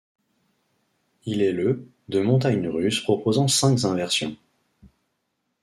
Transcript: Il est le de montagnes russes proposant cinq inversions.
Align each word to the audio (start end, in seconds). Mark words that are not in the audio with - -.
Il 1.25 1.43
est 1.43 1.51
le 1.51 1.87
de 2.09 2.19
montagnes 2.21 2.67
russes 2.67 3.01
proposant 3.01 3.47
cinq 3.47 3.83
inversions. 3.85 4.35